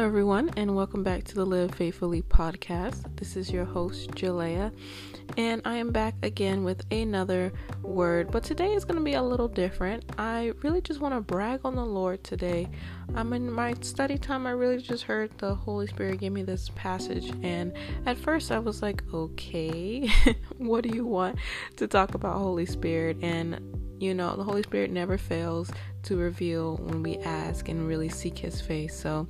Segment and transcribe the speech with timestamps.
[0.00, 3.14] Hello, everyone, and welcome back to the Live Faithfully podcast.
[3.18, 4.72] This is your host, Jillayah,
[5.36, 7.52] and I am back again with another
[7.82, 8.30] word.
[8.30, 10.10] But today is going to be a little different.
[10.16, 12.70] I really just want to brag on the Lord today.
[13.14, 14.46] I'm in my study time.
[14.46, 17.70] I really just heard the Holy Spirit give me this passage, and
[18.06, 20.08] at first I was like, okay,
[20.56, 21.36] what do you want
[21.76, 23.18] to talk about, Holy Spirit?
[23.20, 25.70] And you know, the Holy Spirit never fails
[26.04, 28.98] to reveal when we ask and really seek His face.
[28.98, 29.26] So,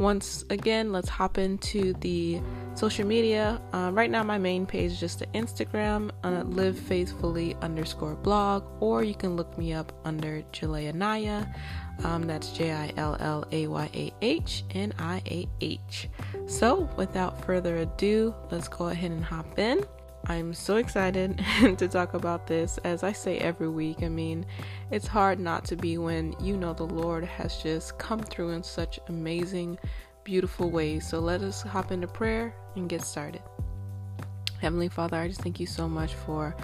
[0.00, 2.40] once again, let's hop into the
[2.74, 3.60] social media.
[3.74, 8.64] Uh, right now, my main page is just the Instagram, uh, live faithfully underscore blog,
[8.80, 11.44] or you can look me up under Jillayah Niah.
[12.02, 16.08] Um, that's J I L L A Y A H N I A H.
[16.46, 19.84] So, without further ado, let's go ahead and hop in.
[20.26, 21.42] I'm so excited
[21.78, 22.78] to talk about this.
[22.84, 24.46] As I say every week, I mean,
[24.90, 28.62] it's hard not to be when you know the Lord has just come through in
[28.62, 29.78] such amazing,
[30.24, 31.08] beautiful ways.
[31.08, 33.42] So let us hop into prayer and get started.
[34.60, 36.54] Heavenly Father, I just thank you so much for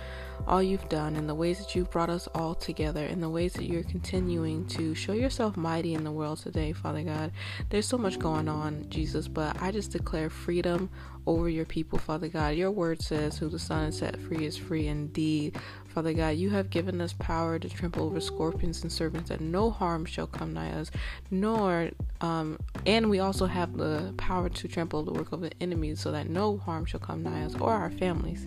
[0.47, 3.55] all you've done and the ways that you've brought us all together and the ways
[3.55, 7.33] that you're continuing to show yourself mighty in the world today, Father God.
[7.71, 10.91] There's so much going on, Jesus, but I just declare freedom
[11.27, 12.55] over your people, Father God.
[12.55, 15.57] Your word says, Who the Son has set free is free indeed.
[15.97, 19.71] Father God, you have given us power to trample over scorpions and serpents, that no
[19.71, 20.91] harm shall come nigh us,
[21.31, 21.89] nor,
[22.21, 26.13] um, and we also have the power to trample the work of the enemy, so
[26.13, 28.47] that no harm shall come nigh us or our families.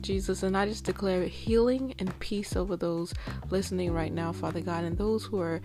[0.00, 3.12] Jesus, and I just declare healing and peace over those
[3.50, 5.60] listening right now, Father God, and those who are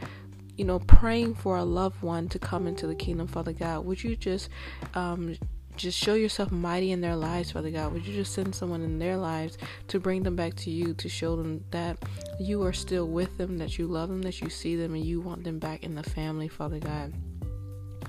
[0.57, 3.85] you know, praying for a loved one to come into the kingdom, Father God.
[3.85, 4.49] Would you just
[4.93, 5.35] um,
[5.75, 7.93] just show yourself mighty in their lives, Father God.
[7.93, 9.57] Would you just send someone in their lives
[9.87, 11.97] to bring them back to you, to show them that
[12.39, 15.21] you are still with them, that you love them, that you see them, and you
[15.21, 17.13] want them back in the family, Father God.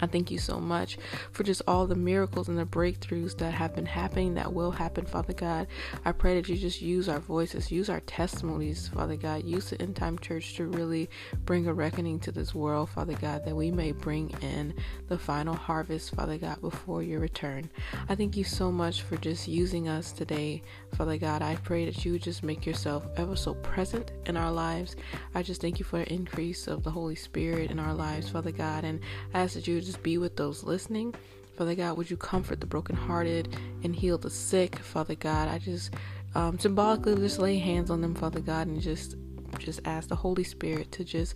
[0.01, 0.99] I thank you so much
[1.33, 5.07] for just all the miracles and the breakthroughs that have been happening, that will happen,
[5.07, 5.67] Father God.
[6.05, 9.45] I pray that you just use our voices, use our testimonies, Father God.
[9.45, 11.09] Use the end time church to really
[11.45, 14.75] bring a reckoning to this world, Father God, that we may bring in
[15.09, 17.71] the final harvest, Father God, before your return.
[18.09, 20.63] I thank you so much for just using us today,
[20.97, 21.43] Father God.
[21.43, 24.97] I pray that you just make yourself ever so present in our lives.
[25.35, 28.53] I just thank you for the increase of the Holy Spirit in our lives, Father
[28.53, 29.01] God, and
[29.33, 31.15] I ask that you just be with those listening.
[31.57, 35.49] Father God, would you comfort the brokenhearted and heal the sick, Father God?
[35.49, 35.95] I just
[36.35, 39.17] um, symbolically just lay hands on them, Father God, and just
[39.65, 41.35] just ask the Holy Spirit to just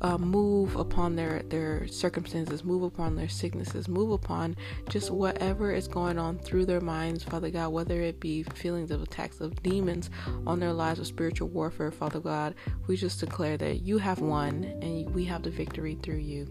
[0.00, 4.56] uh, move upon their their circumstances, move upon their sicknesses, move upon
[4.88, 9.02] just whatever is going on through their minds, Father God, whether it be feelings of
[9.02, 10.10] attacks of demons
[10.46, 12.54] on their lives or spiritual warfare, Father God.
[12.86, 16.46] We just declare that you have won and we have the victory through you.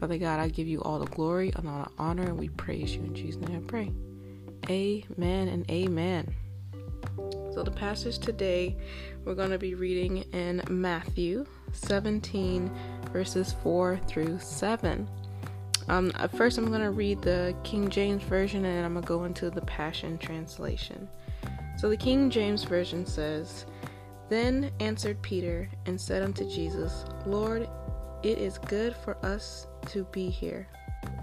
[0.00, 2.94] Father God, I give you all the glory and all the honor, and we praise
[2.94, 3.56] you in Jesus' name.
[3.56, 3.92] I pray.
[4.68, 6.34] Amen and amen.
[7.54, 8.76] So, the passage today
[9.24, 12.68] we're going to be reading in Matthew 17,
[13.12, 15.08] verses 4 through 7.
[15.86, 19.22] Um, first, I'm going to read the King James Version and I'm going to go
[19.22, 21.08] into the Passion Translation.
[21.78, 23.66] So, the King James Version says,
[24.28, 27.68] Then answered Peter and said unto Jesus, Lord,
[28.24, 30.66] it is good for us to be here.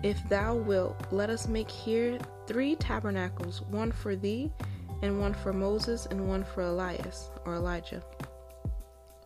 [0.01, 4.49] If thou wilt, let us make here three tabernacles, one for thee
[5.01, 8.03] and one for Moses, and one for Elias, or Elijah.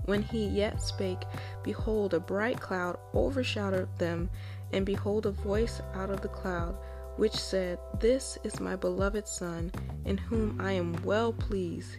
[0.05, 1.23] When he yet spake,
[1.63, 4.29] behold, a bright cloud overshadowed them,
[4.71, 6.77] and behold, a voice out of the cloud,
[7.17, 9.71] which said, This is my beloved Son,
[10.05, 11.97] in whom I am well pleased.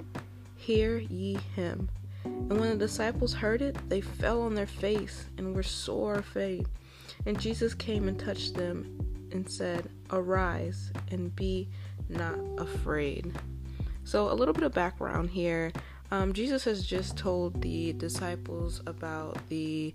[0.56, 1.88] Hear ye him.
[2.24, 6.66] And when the disciples heard it, they fell on their face and were sore afraid.
[7.24, 8.98] And Jesus came and touched them
[9.32, 11.68] and said, Arise and be
[12.08, 13.32] not afraid.
[14.06, 15.72] So, a little bit of background here.
[16.12, 19.92] Um, Jesus has just told the disciples about the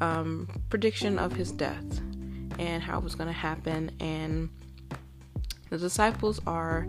[0.00, 2.00] um, prediction of his death
[2.58, 3.92] and how it was going to happen.
[4.00, 4.50] And
[5.70, 6.88] the disciples are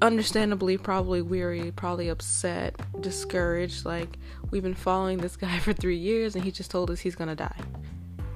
[0.00, 3.84] understandably probably weary, probably upset, discouraged.
[3.84, 4.18] Like,
[4.52, 7.28] we've been following this guy for three years and he just told us he's going
[7.28, 7.60] to die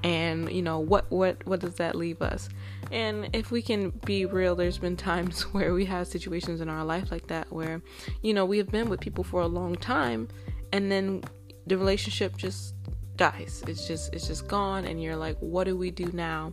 [0.04, 2.50] and you know what what what does that leave us
[2.90, 6.84] and if we can be real there's been times where we have situations in our
[6.84, 7.82] life like that where
[8.22, 10.28] you know we have been with people for a long time
[10.72, 11.22] and then
[11.66, 12.74] the relationship just
[13.16, 16.52] dies it's just it's just gone and you're like what do we do now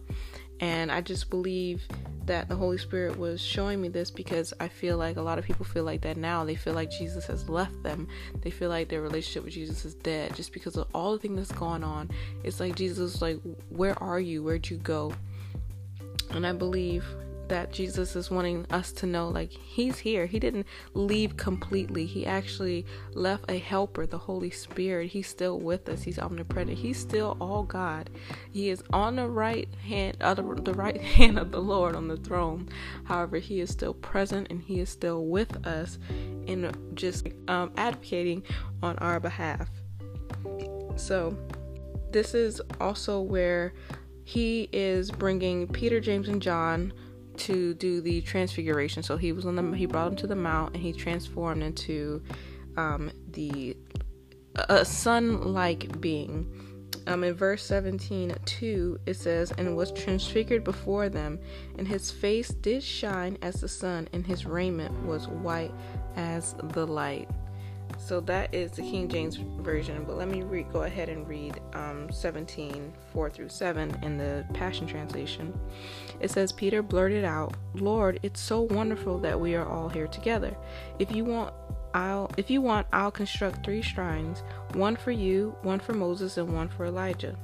[0.62, 1.88] and I just believe
[2.26, 5.44] that the Holy Spirit was showing me this because I feel like a lot of
[5.44, 6.46] people feel like that now.
[6.46, 8.08] They feel like Jesus has left them.
[8.42, 11.36] They feel like their relationship with Jesus is dead just because of all the things
[11.36, 12.12] that's going on.
[12.44, 13.40] It's like Jesus like,
[13.70, 14.44] where are you?
[14.44, 15.14] Where'd you go?
[16.32, 17.06] And I believe
[17.52, 20.26] that Jesus is wanting us to know like he's here.
[20.26, 22.06] He didn't leave completely.
[22.06, 25.12] He actually left a helper, the Holy Spirit.
[25.12, 26.02] He's still with us.
[26.02, 26.78] He's omnipresent.
[26.78, 28.10] He's still all God.
[28.52, 32.16] He is on the right hand uh, the right hand of the Lord on the
[32.16, 32.70] throne.
[33.04, 36.00] However, he is still present and he is still with us
[36.48, 38.44] and just um, advocating
[38.82, 39.70] on our behalf.
[40.96, 41.38] So,
[42.12, 43.74] this is also where
[44.32, 46.94] he is bringing Peter, James, and John
[47.36, 49.04] to do the transfiguration.
[49.04, 52.24] So he was on the he brought him to the mount and he transformed into
[52.78, 53.76] um, the
[54.56, 56.50] a sun-like being.
[57.08, 61.38] Um, in verse 17, 2, it says, And was transfigured before them,
[61.78, 65.74] and his face did shine as the sun, and his raiment was white
[66.16, 67.28] as the light.
[67.98, 71.60] So that is the King James Version, but let me re- go ahead and read
[71.74, 75.58] um, 17, 4 through 7 in the Passion Translation.
[76.20, 80.56] It says, Peter blurted out, Lord, it's so wonderful that we are all here together.
[81.00, 81.54] If you want,
[81.94, 86.54] I'll if you want, I'll construct three shrines, one for you, one for Moses, and
[86.54, 87.36] one for Elijah.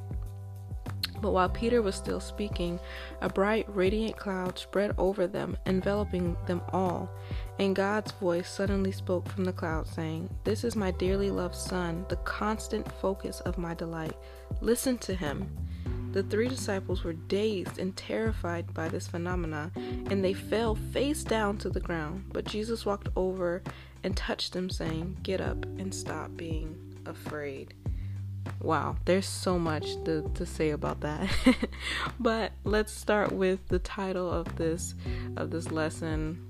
[1.22, 2.80] But while Peter was still speaking,
[3.22, 7.10] a bright, radiant cloud spread over them, enveloping them all.
[7.60, 12.06] And God's voice suddenly spoke from the cloud, saying, This is my dearly loved Son,
[12.10, 14.16] the constant focus of my delight.
[14.62, 15.50] Listen to him.
[16.12, 21.58] The three disciples were dazed and terrified by this phenomena, and they fell face down
[21.60, 22.26] to the ground.
[22.32, 23.62] But Jesus walked over
[24.04, 26.76] and touched them, saying, Get up and stop being
[27.06, 27.74] afraid.
[28.62, 31.30] Wow, there's so much to, to say about that.
[32.20, 34.96] but let's start with the title of this
[35.36, 36.44] of this lesson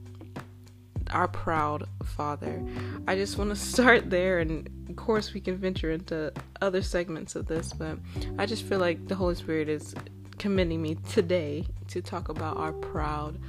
[1.12, 2.62] our proud father.
[3.08, 7.36] I just want to start there, and of course, we can venture into other segments
[7.36, 7.98] of this, but
[8.38, 9.96] I just feel like the Holy Spirit is
[10.38, 13.40] commending me today to talk about our proud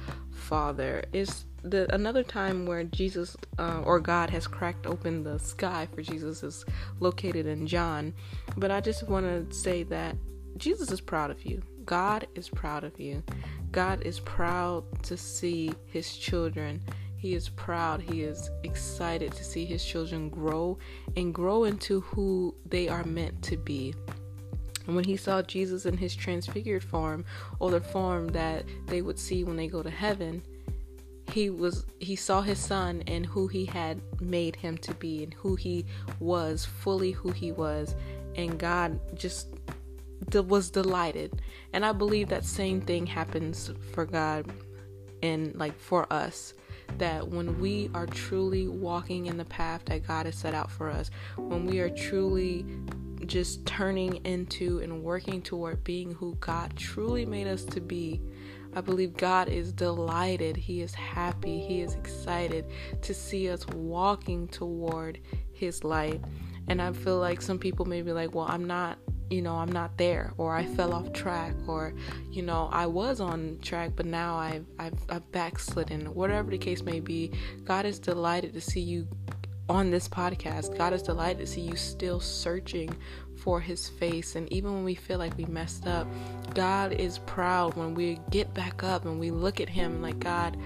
[0.49, 1.03] father.
[1.13, 6.01] Is the another time where Jesus uh, or God has cracked open the sky for
[6.01, 6.65] Jesus is
[6.99, 8.13] located in John,
[8.57, 10.15] but I just want to say that
[10.57, 11.61] Jesus is proud of you.
[11.85, 13.23] God is proud of you.
[13.71, 16.81] God is proud to see his children
[17.19, 18.01] he is proud.
[18.01, 20.77] He is excited to see his children grow
[21.17, 23.93] and grow into who they are meant to be.
[24.89, 27.23] And when he saw Jesus in his transfigured form,
[27.59, 30.41] or the form that they would see when they go to heaven,
[31.31, 35.35] he was he saw his son and who he had made him to be and
[35.35, 35.85] who he
[36.19, 37.95] was fully who he was.
[38.35, 39.49] And God just
[40.33, 41.39] was delighted.
[41.71, 44.51] And I believe that same thing happens for God
[45.21, 46.55] and like for us
[46.97, 50.89] that when we are truly walking in the path that God has set out for
[50.89, 52.65] us, when we are truly
[53.25, 58.21] just turning into and working toward being who God truly made us to be,
[58.75, 60.55] I believe God is delighted.
[60.55, 61.59] He is happy.
[61.59, 62.65] He is excited
[63.01, 65.19] to see us walking toward
[65.53, 66.21] His light.
[66.67, 68.99] And I feel like some people may be like, well, I'm not
[69.29, 71.93] you know I'm not there or I fell off track or
[72.31, 76.81] you know I was on track but now I've I've, I've backslidden whatever the case
[76.81, 77.31] may be
[77.63, 79.07] God is delighted to see you
[79.69, 82.93] on this podcast God is delighted to see you still searching
[83.35, 84.35] for his face.
[84.35, 86.07] And even when we feel like we messed up
[86.53, 90.57] God is proud when we get back up and we look at him like God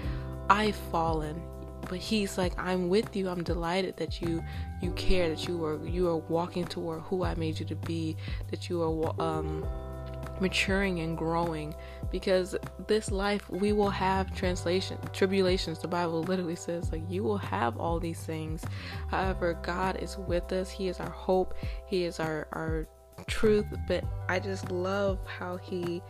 [0.50, 1.40] I've fallen.
[1.88, 3.28] But he's like i'm with you.
[3.28, 4.42] I'm delighted that you
[4.82, 8.16] you care that you are you are walking toward who i made you to be
[8.50, 9.66] that you are um
[10.40, 11.74] maturing and growing
[12.10, 15.78] because this life we will have translation tribulations.
[15.78, 18.64] The bible literally says like you will have all these things.
[19.10, 20.70] However god is with us.
[20.70, 21.54] He is our hope.
[21.86, 22.86] He is our our
[23.26, 23.66] truth.
[23.88, 26.02] But i just love how he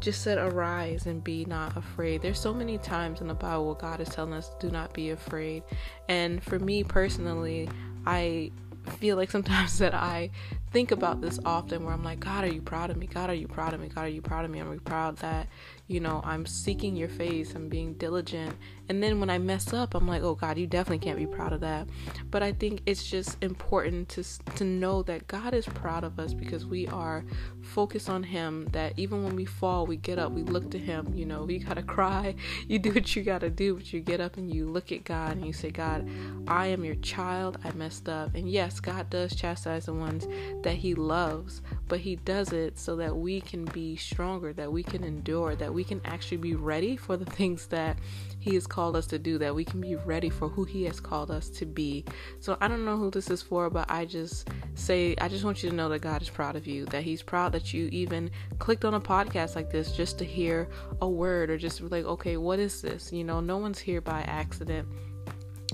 [0.00, 2.22] just said arise and be not afraid.
[2.22, 5.62] There's so many times in the bible god is telling us do not be afraid.
[6.08, 7.68] And for me personally
[8.06, 8.50] i
[8.88, 10.30] feel like sometimes that i
[10.70, 13.06] think about this often where i'm like god are you proud of me?
[13.06, 13.88] God are you proud of me?
[13.88, 14.58] God are you proud of me?
[14.58, 15.46] I'm proud that
[15.86, 17.54] you know i'm seeking your face.
[17.54, 18.54] I'm being diligent
[18.88, 21.52] and then when i mess up i'm like oh god you definitely can't be proud
[21.52, 21.88] of that.
[22.30, 24.24] But i think it's just important to
[24.56, 27.24] to know that god is proud of us because we are
[27.62, 31.12] focused on him that even when we fall we get up we look to him
[31.14, 32.34] you know you gotta cry
[32.66, 35.36] you do what you gotta do but you get up and you look at god
[35.36, 36.08] and you say god
[36.46, 38.34] i am your child i messed up.
[38.34, 40.26] And yes god does chastise the ones
[40.62, 44.82] that he loves but he does it so that we can be stronger that we
[44.82, 47.98] can endure that we can actually be ready for the things that
[48.40, 51.00] he has called us to do, that we can be ready for who He has
[51.00, 52.04] called us to be.
[52.40, 55.62] So I don't know who this is for, but I just say, I just want
[55.62, 58.30] you to know that God is proud of you, that He's proud that you even
[58.58, 60.68] clicked on a podcast like this just to hear
[61.00, 63.12] a word or just like, okay, what is this?
[63.12, 64.88] You know, no one's here by accident.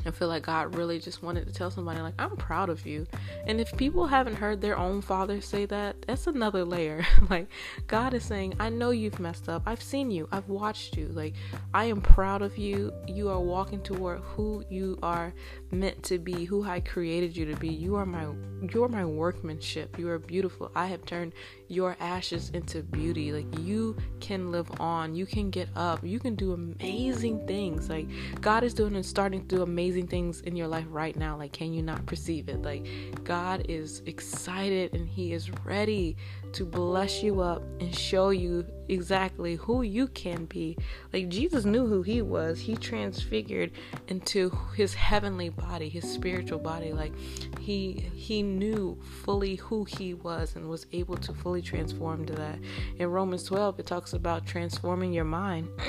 [0.07, 3.07] I feel like God really just wanted to tell somebody, like, I'm proud of you.
[3.47, 7.07] And if people haven't heard their own father say that, that's another layer.
[7.31, 7.49] like,
[7.87, 9.63] God is saying, I know you've messed up.
[9.67, 10.29] I've seen you.
[10.33, 11.09] I've watched you.
[11.09, 11.35] Like,
[11.73, 12.93] I am proud of you.
[13.07, 15.33] You are walking toward who you are
[15.71, 17.69] meant to be, who I created you to be.
[17.69, 18.29] You are my
[18.73, 19.99] you are my workmanship.
[19.99, 20.71] You are beautiful.
[20.75, 21.35] I have turned
[21.75, 23.33] your ashes into beauty.
[23.33, 25.15] Like you can live on.
[25.15, 26.03] You can get up.
[26.03, 27.91] You can do amazing things.
[27.91, 28.07] Like
[28.41, 31.37] God is doing and starting to do amazing things in your life right now.
[31.37, 32.63] Like can you not perceive it?
[32.63, 32.87] Like
[33.25, 36.17] God is excited and he is ready
[36.55, 40.77] to bless you up and show you exactly who you can be.
[41.13, 42.61] Like Jesus knew who he was.
[42.61, 43.73] He transfigured
[44.09, 46.93] into his heavenly body, his spiritual body.
[46.93, 47.13] Like
[47.59, 52.59] he he knew fully who he was and was able to fully transform to that.
[52.99, 55.69] In Romans 12 it talks about transforming your mind.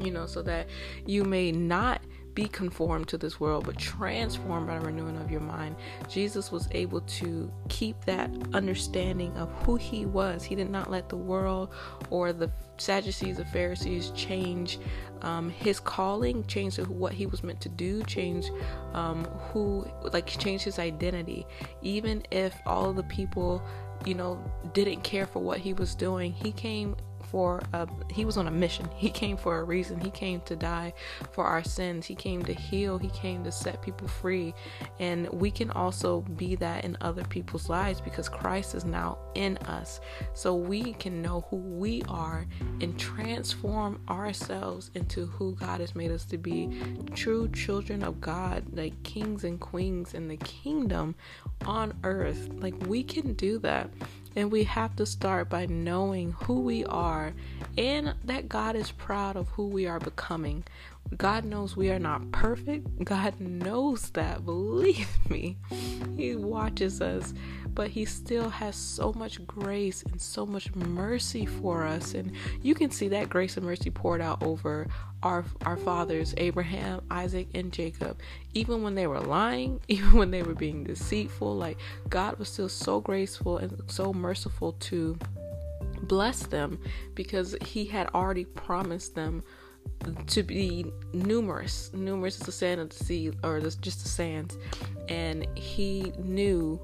[0.00, 0.68] you know, so that
[1.06, 2.00] you may not
[2.34, 5.76] be conformed to this world, but transformed by the renewing of your mind.
[6.08, 10.42] Jesus was able to keep that understanding of who he was.
[10.42, 11.70] He did not let the world
[12.10, 14.78] or the Sadducees or Pharisees change
[15.20, 18.50] um, his calling, change what he was meant to do, change
[18.92, 21.46] um, who, like, change his identity.
[21.82, 23.62] Even if all the people,
[24.04, 26.96] you know, didn't care for what he was doing, he came
[27.32, 28.86] for a, he was on a mission.
[28.94, 29.98] He came for a reason.
[29.98, 30.92] He came to die
[31.32, 32.04] for our sins.
[32.04, 32.98] He came to heal.
[32.98, 34.52] He came to set people free.
[35.00, 39.56] And we can also be that in other people's lives because Christ is now in
[39.58, 40.00] us.
[40.34, 42.46] So we can know who we are
[42.82, 46.68] and transform ourselves into who God has made us to be
[47.14, 51.14] true children of God, like kings and queens in the kingdom
[51.64, 52.50] on earth.
[52.56, 53.88] Like we can do that.
[54.34, 57.32] And we have to start by knowing who we are
[57.76, 60.64] and that God is proud of who we are becoming.
[61.16, 63.04] God knows we are not perfect.
[63.04, 64.44] God knows that.
[64.44, 65.58] Believe me.
[66.16, 67.34] He watches us
[67.74, 72.74] but he still has so much grace and so much mercy for us and you
[72.74, 74.86] can see that grace and mercy poured out over
[75.22, 78.20] our our fathers Abraham, Isaac and Jacob
[78.54, 81.78] even when they were lying, even when they were being deceitful like
[82.08, 85.18] God was still so graceful and so merciful to
[86.02, 86.78] bless them
[87.14, 89.42] because he had already promised them
[90.28, 91.92] to be numerous.
[91.92, 94.56] Numerous is the sand of the sea, or just the sands.
[95.08, 96.80] And he knew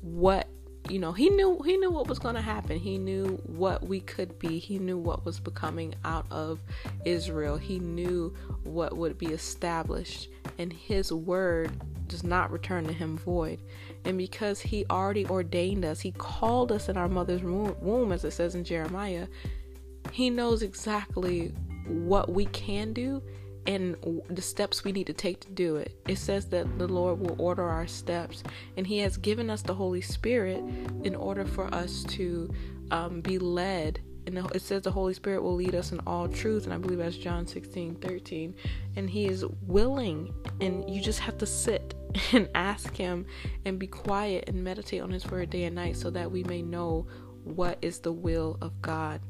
[0.00, 0.48] what
[0.88, 2.78] you know he knew he knew what was going to happen.
[2.78, 4.58] He knew what we could be.
[4.58, 6.60] He knew what was becoming out of
[7.04, 7.56] israel.
[7.56, 10.28] He knew what would be established.
[10.58, 11.72] And his word
[12.08, 13.60] does not return to him void.
[14.04, 18.30] And because he already ordained us he called us in our mother's womb as it
[18.30, 19.26] says in jeremiah
[20.12, 21.52] he knows exactly
[21.88, 23.22] what we can do
[23.66, 23.96] and
[24.30, 25.98] the steps we need to take to do it.
[26.06, 28.42] It says that the Lord will order our steps,
[28.76, 30.62] and He has given us the Holy Spirit
[31.02, 32.52] in order for us to
[32.90, 34.00] um, be led.
[34.26, 36.98] And it says the Holy Spirit will lead us in all truth, and I believe
[36.98, 38.54] that's John 16 13.
[38.96, 41.94] And He is willing, and you just have to sit
[42.32, 43.26] and ask Him
[43.64, 46.62] and be quiet and meditate on His word day and night so that we may
[46.62, 47.06] know
[47.44, 49.20] what is the will of God.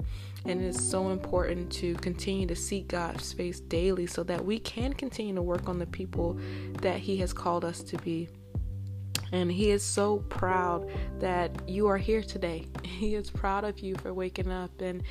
[0.48, 4.92] And it's so important to continue to seek God's face daily so that we can
[4.92, 6.38] continue to work on the people
[6.82, 8.28] that He has called us to be.
[9.32, 12.66] And he is so proud that you are here today.
[12.96, 14.80] He is proud of you for waking up.
[14.80, 15.02] And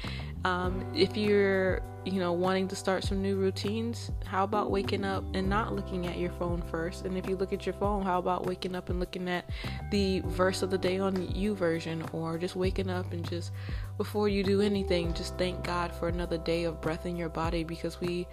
[0.43, 5.23] um, if you're, you know, wanting to start some new routines, how about waking up
[5.35, 7.05] and not looking at your phone first?
[7.05, 9.51] And if you look at your phone, how about waking up and looking at
[9.91, 13.51] the verse of the day on YouVersion, or just waking up and just
[13.97, 17.63] before you do anything, just thank God for another day of breath in your body
[17.63, 18.27] because we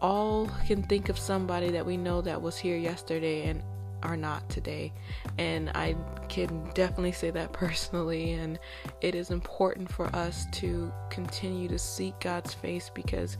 [0.00, 3.62] all can think of somebody that we know that was here yesterday and
[4.02, 4.92] are not today.
[5.38, 5.96] And I
[6.28, 8.32] can definitely say that personally.
[8.32, 8.58] And
[9.00, 13.38] it is important for us to continue to seek God's face because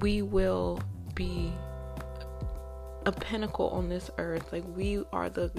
[0.00, 0.80] we will
[1.14, 1.52] be
[3.08, 4.52] a pinnacle on this earth.
[4.52, 5.50] Like we are the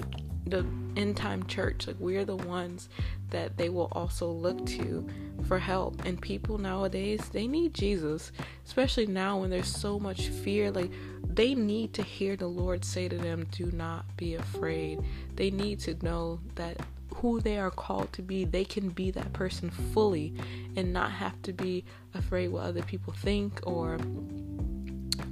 [0.46, 0.64] the
[0.96, 1.86] end time church.
[1.86, 2.88] Like we're the ones
[3.30, 5.06] that they will also look to
[5.46, 6.04] for help.
[6.06, 8.30] And people nowadays, they need Jesus,
[8.64, 10.70] especially now when there's so much fear.
[10.70, 10.92] Like
[11.26, 15.00] they need to hear the Lord say to them, Do not be afraid.
[15.34, 16.76] They need to know that
[17.16, 20.32] who they are called to be, they can be that person fully
[20.76, 23.98] and not have to be afraid what other people think or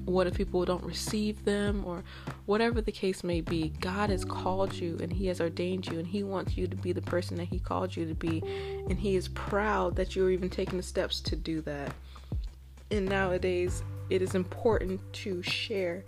[0.08, 2.02] what if people don't receive them or
[2.46, 3.72] whatever the case may be.
[3.80, 6.92] God has called you and he has ordained you and he wants you to be
[6.92, 8.42] the person that he called you to be.
[8.88, 11.92] And he is proud that you're even taking the steps to do that.
[12.90, 16.02] And nowadays it is important to share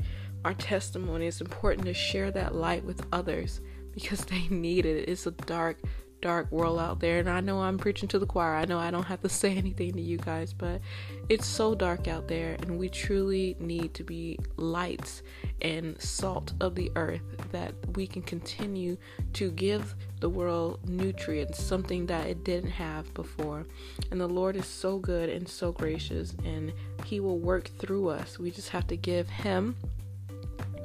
[0.44, 1.26] our testimony.
[1.26, 3.60] It's important to share that light with others
[3.92, 5.08] because they need it.
[5.08, 5.76] It's a dark
[6.20, 7.18] dark world out there.
[7.18, 8.54] And I know I'm preaching to the choir.
[8.54, 10.80] I know I don't have to say anything to you guys, but
[11.28, 12.56] it's so dark out there.
[12.62, 15.22] And we truly need to be lights
[15.62, 17.22] and salt of the earth
[17.52, 18.96] that we can continue
[19.34, 23.66] to give the world nutrients, something that it didn't have before.
[24.10, 26.72] And the Lord is so good and so gracious, and
[27.04, 28.38] He will work through us.
[28.38, 29.76] We just have to give Him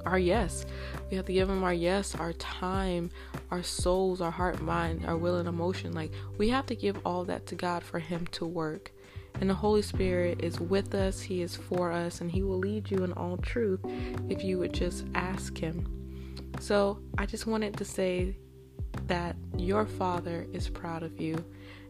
[0.06, 0.66] our yes.
[1.10, 3.12] We have to give him our yes, our time,
[3.52, 5.94] our souls, our heart, mind, our will, and emotion.
[5.94, 8.92] Like, we have to give all that to God for him to work.
[9.42, 12.90] And the Holy Spirit is with us, He is for us, and He will lead
[12.90, 13.82] you in all truth
[14.30, 15.86] if you would just ask Him.
[16.60, 18.38] So, I just wanted to say
[19.08, 21.44] that your Father is proud of you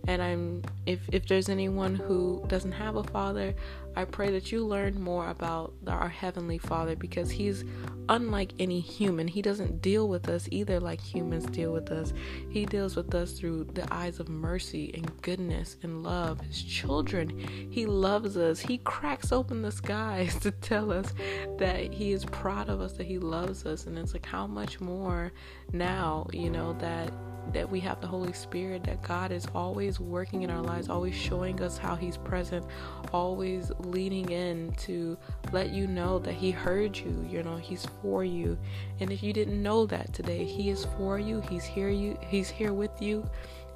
[0.07, 3.53] and i'm if if there's anyone who doesn't have a father
[3.95, 7.63] i pray that you learn more about our heavenly father because he's
[8.09, 9.27] unlike any human.
[9.27, 12.13] He doesn't deal with us either like humans deal with us.
[12.49, 16.41] He deals with us through the eyes of mercy and goodness and love.
[16.41, 17.29] His children
[17.69, 18.59] he loves us.
[18.59, 21.13] He cracks open the skies to tell us
[21.57, 23.85] that he is proud of us that he loves us.
[23.85, 25.31] And it's like how much more
[25.71, 27.11] now you know that
[27.53, 31.15] that we have the Holy Spirit, that God is always working in our lives, always
[31.15, 32.65] showing us how He's present,
[33.13, 35.17] always leaning in to
[35.51, 38.57] let you know that He heard you, you know, He's for you.
[38.99, 42.49] And if you didn't know that today, He is for you, He's here you He's
[42.49, 43.29] here with you,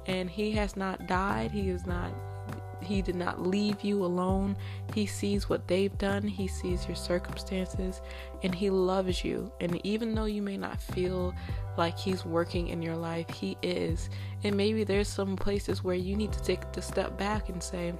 [0.06, 2.12] and He has not died, He is not
[2.82, 4.56] he did not leave you alone.
[4.94, 8.00] He sees what they've done, He sees your circumstances,
[8.42, 9.52] and He loves you.
[9.60, 11.34] And even though you may not feel
[11.80, 14.10] like He's working in your life, He is.
[14.44, 17.94] And maybe there's some places where you need to take the step back and say,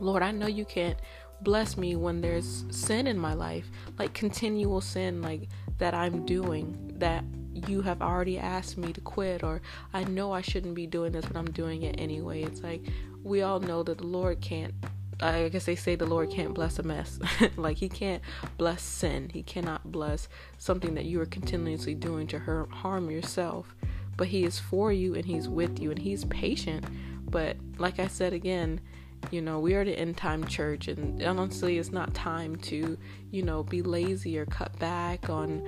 [0.00, 0.96] Lord, I know you can't
[1.42, 6.92] bless me when there's sin in my life, like continual sin, like that I'm doing,
[6.98, 7.24] that
[7.68, 9.60] you have already asked me to quit, or
[9.92, 12.42] I know I shouldn't be doing this, but I'm doing it anyway.
[12.42, 12.82] It's like,
[13.24, 14.72] we all know that the Lord can't
[15.20, 17.18] I guess they say the Lord can't bless a mess.
[17.56, 18.22] like he can't
[18.58, 19.30] bless sin.
[19.32, 23.74] He cannot bless something that you are continuously doing to harm yourself.
[24.16, 26.84] But he is for you and he's with you and he's patient.
[27.30, 28.80] But like I said again,
[29.30, 32.96] you know, we are the end time church and honestly it's not time to,
[33.30, 35.62] you know, be lazy or cut back on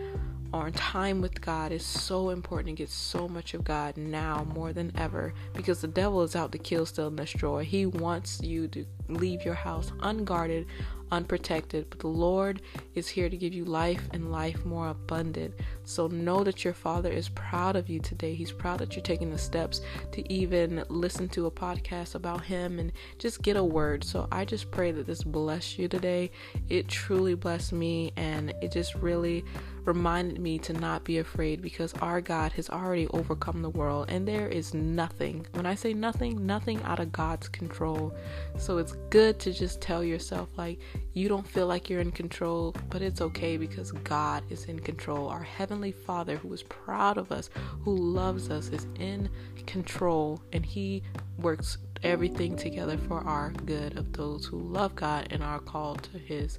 [0.57, 4.73] our time with God is so important to get so much of God now more
[4.73, 7.65] than ever because the devil is out to kill, steal, and destroy.
[7.65, 10.67] He wants you to leave your house unguarded,
[11.11, 12.63] unprotected, but the Lord
[12.95, 15.55] is here to give you life and life more abundant.
[15.85, 18.35] So know that your Father is proud of you today.
[18.35, 19.81] He's proud that you're taking the steps
[20.13, 24.05] to even listen to a podcast about Him and just get a word.
[24.05, 26.31] So I just pray that this bless you today.
[26.69, 29.45] It truly blessed me and it just really
[29.85, 34.27] reminded me to not be afraid because our God has already overcome the world and
[34.27, 38.15] there is nothing, when I say nothing, nothing out of God's control.
[38.59, 40.81] So it's good to just tell yourself, like,
[41.13, 45.29] you don't feel like you're in control, but it's okay because God is in control.
[45.29, 47.51] Our Heavenly Father, who is proud of us,
[47.83, 49.29] who loves us, is in
[49.67, 51.03] control and He
[51.39, 56.19] works everything together for our good of those who love God and are called to
[56.19, 56.59] His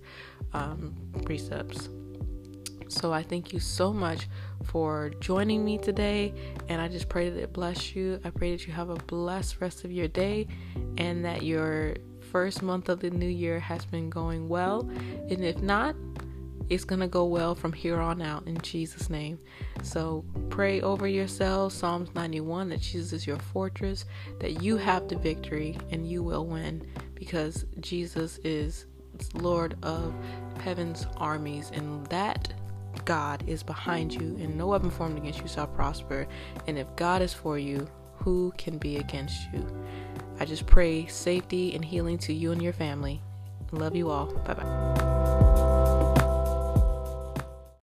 [0.54, 1.90] um, precepts.
[2.90, 4.28] So I thank you so much
[4.64, 6.34] for joining me today.
[6.70, 8.20] And I just pray that it bless you.
[8.24, 10.48] I pray that you have a blessed rest of your day
[10.98, 11.96] and that your
[12.32, 14.82] first month of the new year has been going well.
[15.30, 15.96] And if not,
[16.70, 19.40] it's going to go well from here on out in Jesus' name.
[19.84, 24.06] So pray over yourselves, Psalms 91, that Jesus is your fortress,
[24.40, 26.86] that you have the victory and you will win
[27.16, 28.86] because Jesus is
[29.34, 30.14] Lord of
[30.60, 32.54] heaven's armies, and that
[33.06, 36.28] God is behind you, and no weapon formed against you shall prosper.
[36.68, 37.88] And if God is for you,
[38.18, 39.66] who can be against you?
[40.40, 43.22] I just pray safety and healing to you and your family.
[43.72, 44.28] Love you all.
[44.46, 45.17] Bye bye.